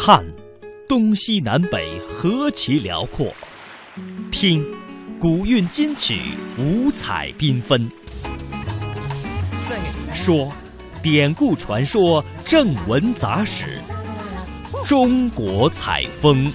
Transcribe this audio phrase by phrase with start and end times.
[0.00, 0.24] 看，
[0.88, 3.26] 东西南北何其辽阔；
[4.30, 4.64] 听，
[5.20, 6.20] 古韵金曲
[6.56, 7.90] 五彩缤纷。
[10.14, 10.52] 说，
[11.02, 13.80] 典故传说正文杂史。
[14.86, 16.48] 中国采风。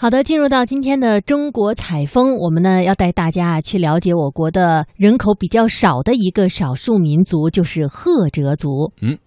[0.00, 8.92] 好的，进入到今天的中国采风，我们呢要带大家去了解我国的人口比较少的一个少数民族，就是赫哲族。
[9.02, 9.18] 嗯。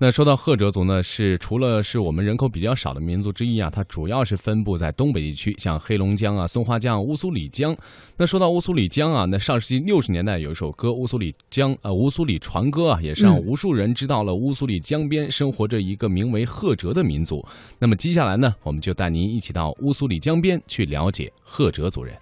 [0.00, 7.76] 那说到赫哲族呢，是除了是我们人口比较少的民族之一啊，它主要是分布在东北地区，像黑龙江啊、松花江、乌苏里江。
[8.16, 17.44] 那说到乌苏里江啊，那上世纪六十年代有一首歌《乌苏里江》呃，《乌苏里船歌》啊，也是让无数人知道了乌苏里江边生活着一个名为赫哲的民族。
[17.80, 22.14] 那么接下来呢，我们就带您一起到乌苏里江边去了解赫哲族人。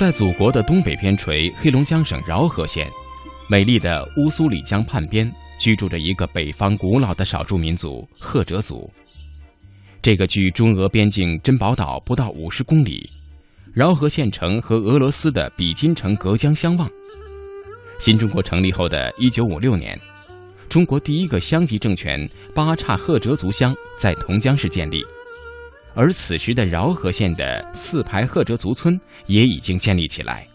[0.00, 2.88] 在祖国的东北边陲黑龙江省饶河县，
[3.50, 8.90] 美丽的乌苏里江畔边，居住着一个北方古老的少数民族——赫哲族。
[10.00, 13.06] 这个距中俄边境珍宝岛不到五十公里，
[13.74, 16.88] 饶河县城和俄罗斯的比金城隔江相望。
[17.98, 20.00] 新中国成立后的一九五六年，
[20.66, 25.04] 中国第一个乡级政权巴刹赫哲族乡在同江市建立。
[25.94, 30.46] 而此时的饶河县的四排赫哲族村也已经建立起来。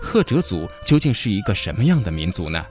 [0.00, 2.64] 赫哲族究竟是一个什么样的民族呢？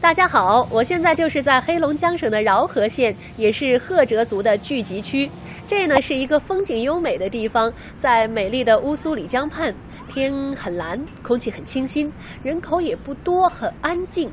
[0.00, 5.30] 大家好，我现在就是在黑龙江省的饶河县，也是赫哲族的聚集区。
[5.68, 9.72] 这呢是一个风景优美的地方，在美丽的乌苏里江畔，
[10.08, 12.12] 天很蓝，空气很清新，
[12.42, 14.28] 人口也不多，很安静。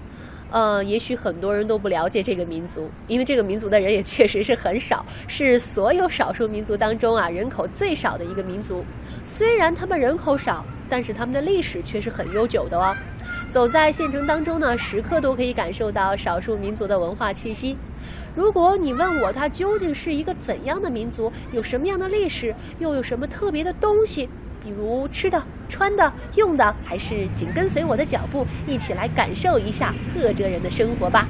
[0.51, 8.83] 呃，也许很多人都不了解这个民族，因为这个民族的人也确实是很少，是所有少数民族当中啊人口最少的一个民族。
[9.23, 12.95] 虽然他们人口少，但是他们的历史却是很悠久的哦。
[13.49, 17.77] 走在县城当中呢，时刻都可以感受到少数民族的文化气息。
[18.35, 24.29] 如果你问我，它究竟是一个怎样的民族，有什么样的历史，又有什么特别的东西？
[24.63, 31.27] 比如吃的、穿的、用的，还是紧跟随我的脚步，一起来感受一下赫哲人的生活吧。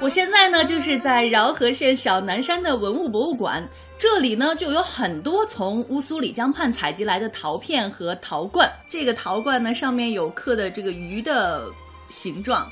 [0.00, 3.66] 我现在呢，就是在饶河县小南山的文物博物馆，
[3.98, 8.70] 这里呢就有很多从乌苏里江畔采集来的陶片和陶罐。
[8.90, 11.64] 这个陶罐呢，上面有刻的这个鱼的
[12.10, 12.70] 形状。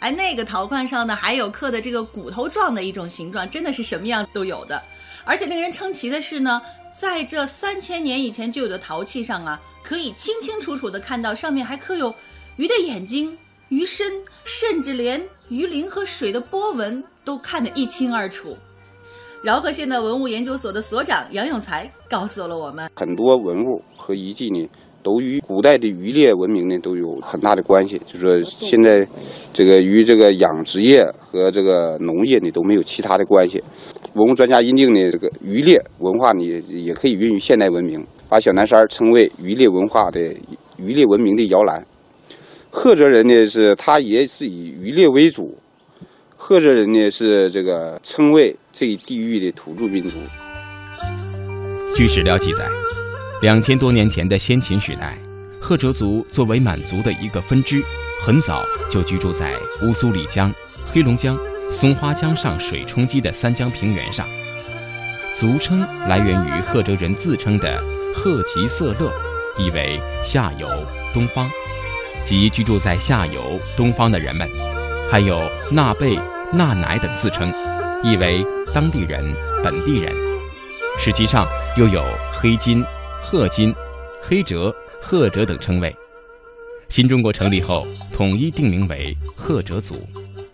[0.00, 4.82] 哎，那个陶罐上呢，还有刻的这个骨头状的一种形状，真的是什么样都有的。
[5.26, 6.62] 而且令人称奇的是呢，
[6.96, 12.14] 在这三千年以前就有的陶器上啊，可以清清楚楚的看到上面还刻有
[12.56, 13.36] 鱼的眼睛、
[13.68, 14.10] 鱼身，
[14.44, 18.56] 甚至连鱼鳞和水的波纹都看得一清二楚。
[19.42, 24.68] 饶河县的文物研究所的所长杨永才告诉了我们，很多文物和遗迹呢。
[25.06, 29.06] 都与古代的渔猎文明呢都有很大的关系，就是说现在
[29.52, 33.62] 这个与这个养殖业和这个农业呢都没有其他的关系。
[34.14, 40.20] 文物专家认定呢，这个渔猎文化呢也可以孕育现代文明，把小南山称为渔猎文化的
[40.76, 41.86] 渔猎文明的摇篮。
[42.68, 45.56] 赫哲人呢是他也是以渔猎为主，
[46.36, 50.18] 赫哲人呢是这个称为这一地域的土著民族。
[51.94, 52.66] 据史料记载。
[53.42, 55.18] 两千多年前的先秦时代，
[55.60, 57.82] 赫哲族作为满族的一个分支，
[58.24, 60.52] 很早就居住在乌苏里江、
[60.90, 61.36] 黑龙江、
[61.70, 64.26] 松花江上水冲积的三江平原上。
[65.34, 67.78] 族称来源于赫哲人自称的
[68.16, 69.12] “赫吉色勒”，
[69.60, 70.66] 意为下游、
[71.12, 71.46] 东方，
[72.24, 74.48] 即居住在下游、东方的人们。
[75.10, 75.38] 还有
[75.70, 76.18] 纳贝、
[76.54, 77.52] 纳乃等自称，
[78.02, 79.30] 意为当地人、
[79.62, 80.10] 本地人。
[80.98, 81.46] 实际上
[81.76, 82.02] 又有
[82.32, 82.82] 黑金。
[83.28, 83.74] 赫金、
[84.22, 85.92] 黑哲、赫哲等称谓，
[86.88, 87.84] 新中国成立后
[88.14, 89.96] 统一定名为赫哲族。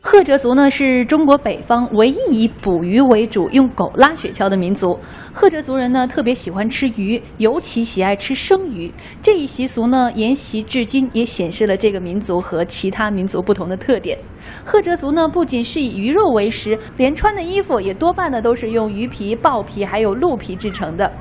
[0.00, 4.98] 赫哲族呢是中国北方唯一以捕鱼为主、用狗拉雪橇的民族。
[5.34, 8.90] 赫哲族人呢特别喜欢吃鱼，尤其喜爱吃生鱼。
[9.20, 14.18] 这一习俗呢沿袭至今，也显示了这个民族和其他民族不同的特点。
[14.64, 21.12] 赫哲族呢不仅是以鱼肉为食，连穿的衣服也多半呢都是用鱼皮、豹皮还有鹿皮制成的。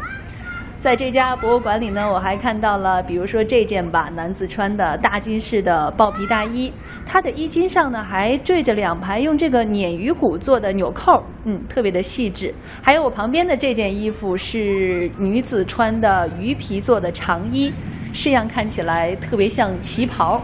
[0.81, 6.73] 在这家博物馆里呢，我还看到了，比如说这件吧，男子穿的大金式的豹皮大衣，
[7.05, 12.51] 它的衣襟上呢还缀着两排用这个鲶鱼骨做的纽扣，嗯，特别的细致。
[12.81, 17.71] 还有我旁边的这件衣服是女子穿的鱼皮做的长衣，
[18.11, 20.41] 式样看起来特别像旗袍。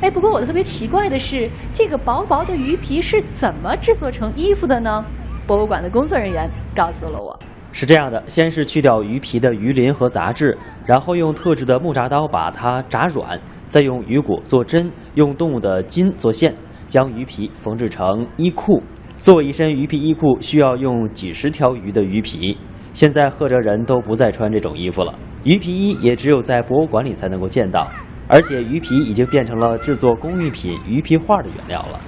[0.00, 5.04] 哎，不过我特别奇怪的是，这个薄薄的鱼皮是怎么制作成衣服的呢？
[5.48, 7.36] 博物馆的工作人员告诉了我。
[7.72, 16.54] 是这样的，先是去掉鱼皮的鱼鳞和杂质，然后用特制的木铡刀把它铡软，再用鱼骨做针，用动物的筋做线，
[16.86, 18.82] 将鱼皮缝制成衣裤。
[19.16, 22.56] 做一身鱼皮衣裤需要用几十条鱼的鱼皮。
[22.92, 25.14] 现在赫哲人都不再穿这种衣服了，
[25.44, 27.86] 鱼皮衣也只有在博物馆里才能够见到，
[28.26, 32.00] 而且鱼皮已经变成了制作工艺品鱼皮画的原料了。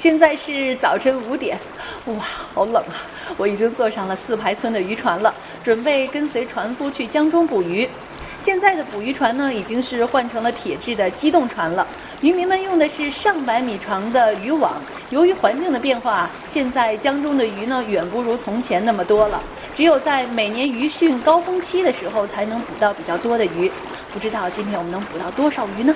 [0.00, 1.58] 现在是早晨五点，
[2.06, 2.14] 哇，
[2.54, 3.04] 好冷啊！
[3.36, 7.86] 我已经坐上了四排村的渔船了，准备跟随船夫去江中捕鱼。
[8.38, 11.86] 现在的捕鱼船呢，已经是换成了铁制的机动船了。
[12.22, 14.72] 渔民们用的是上百米长的渔网。
[15.10, 19.38] 由于环境的变化，现在江中的鱼呢，远不如从前那么多了。
[19.74, 23.70] 只有在每年鱼汛高峰期的时候，才能捕到比较多的鱼。
[24.14, 25.94] 不知道今天我们能捕到多少鱼呢？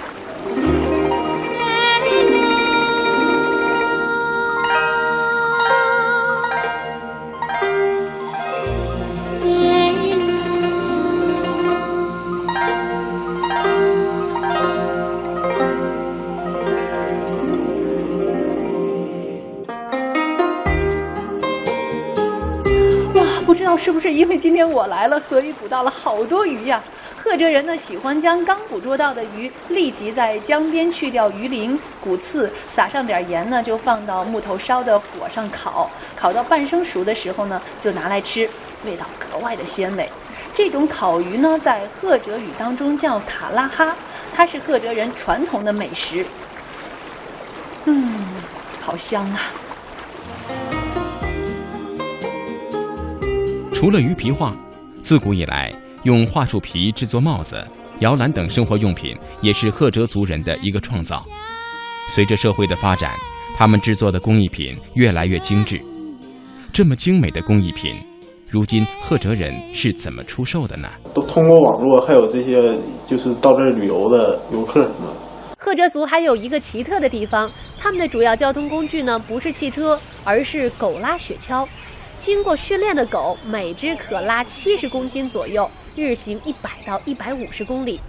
[23.45, 26.83] 不知道是不是因为今天我来了，所以捕到了好多鱼呀。
[27.15, 38.49] 赫哲人呢喜欢将刚捕捉到的鱼立即在江边去掉鱼鳞、骨刺，撒上点盐呢，就放到木头烧的火上烤，烤到半生熟的时候呢，就拿来吃，
[38.85, 40.11] 味道格外的鲜美。
[40.55, 43.95] 这种烤鱼呢，在赫哲语当中叫塔拉哈，
[44.35, 46.25] 它是赫哲人传统的美食。
[47.85, 48.25] 嗯，
[48.81, 49.41] 好香啊！
[53.75, 54.55] 除了鱼皮画，
[55.03, 55.71] 自古以来
[56.05, 57.63] 用桦树皮制作帽子、
[57.99, 61.21] 摇篮等生活用品，也是赫哲族人的一个创造。
[62.09, 63.13] 随着社会的发展，
[63.53, 65.81] 他们制作的工艺品越来越精致。
[66.73, 67.97] 这么精美的工艺品，
[68.49, 70.89] 如今赫哲人是怎么出售的呢？
[71.13, 72.79] 都通过网络，还有这些
[73.09, 75.13] 就是到这儿旅游的游客什么。
[75.59, 81.67] 赫哲族还有一个奇特的地方，他们的主要交通工具呢不是汽车，而是狗拉雪橇。
[82.25, 88.01] 经过训练的狗，每只可拉七十公斤左右，日行一百到一百五十公里。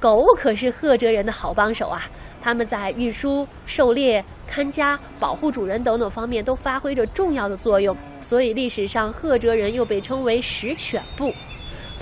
[0.00, 2.02] 狗可是赫哲人的好帮手啊！
[2.42, 11.32] 他们在运输、狩猎、看家、保护主人等等方面都发挥着重要的作用，所以历史上赫哲人又被称为“食犬部”。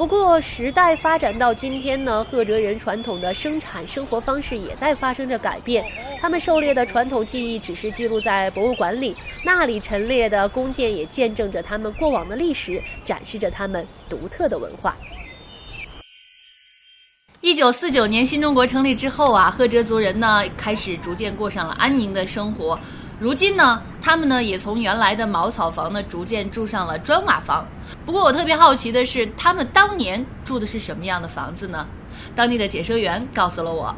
[0.00, 5.85] 不过，时代发展到今天呢，赫哲人传统的生产生活方式也在发生着改变。
[6.19, 9.14] 他们狩猎的传统技艺只是记录在博物馆里，
[9.44, 14.97] 那里陈列的弓箭也见证着他们过往的历史，展示着他们独特的文化。
[17.43, 22.81] 一九四九年新中国成立之后啊，赫哲族人呢开始逐渐过上了安宁的生活。
[23.21, 27.63] 如今呢，他们呢也从原来的茅草房呢逐渐住上了砖瓦房。
[28.07, 31.87] 不过我特别好奇的是，他们当年住的是什么样的房子呢？
[32.35, 33.95] 当地的解说员告诉了我，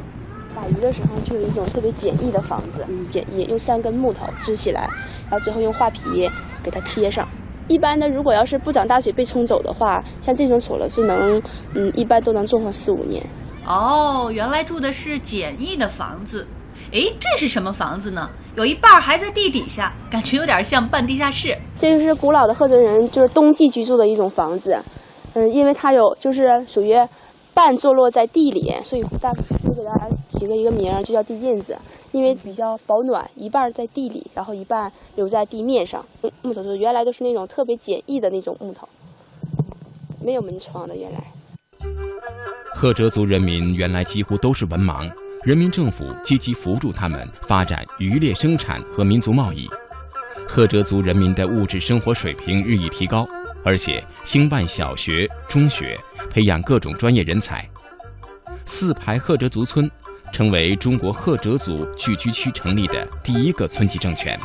[0.53, 4.89] 打鱼的时候就有一种特别简易的房子，嗯，简易，用三根木头支起来，
[5.29, 6.29] 然后最后用画皮
[6.61, 7.25] 给它贴上。
[7.69, 11.41] 一般的，如果要是不涨大水被冲走的话，像这种锁了是能，
[11.75, 13.25] 嗯，一般都能种上四五年。
[13.65, 16.45] 哦，原来住的是简易的房子。
[16.91, 18.29] 哎，这是什么房子呢？
[18.55, 21.57] 有一半还在地底下，感觉有点像半地下室。
[21.79, 24.77] 这就是古老的赫哲人就是冬季居住的一种房子。
[25.33, 26.93] 嗯，因为它有就是属于
[27.55, 31.75] 半坐落在地里，所以大就给大家起个一个名儿，就叫地印子。
[32.11, 36.05] 因为比较保暖，一半在地里，然后一半留在地面上。
[36.43, 38.87] 木头是原来都是那种特别简易的那种木头，
[40.23, 40.95] 没有门窗的。
[40.95, 41.19] 原来，
[42.75, 45.11] 赫哲族人民原来几乎都是文盲，
[45.43, 49.69] 人民政府积极扶助他们发展渔猎生产和民族贸易。
[50.47, 53.27] 赫哲族人民的物质生活水平日益提高，
[53.63, 57.67] 而且兴办小学、中学，培养各种专业人才。
[58.65, 59.89] 四排赫哲族村。
[60.31, 64.35] 成为中国赫哲族聚居区成立的第一个村级政权。